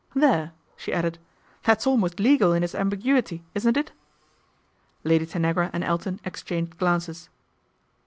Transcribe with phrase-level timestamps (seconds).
[0.15, 1.19] There!" she added,"
[1.63, 3.91] that's almost legal in its ambiguity, isn't it?"
[5.03, 7.29] Lady Tanagra and Elton exchanged glances.